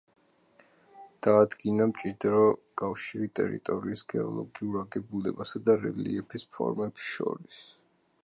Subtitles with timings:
[1.25, 2.45] დაადგინა მჭიდრო
[2.83, 7.63] კავშირი ტერიტორიის გეოლოგიურ აგებულებასა და რელიეფის ფორმებს შორის.